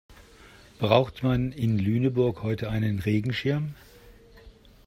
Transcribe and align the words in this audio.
Braucht 0.79 1.21
man 1.21 1.51
in 1.51 1.77
Lüneburg 1.77 2.41
heute 2.41 2.71
einen 2.71 2.97
Regenschirm? 2.97 3.75